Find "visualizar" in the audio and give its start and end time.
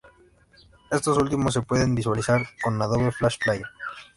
1.93-2.41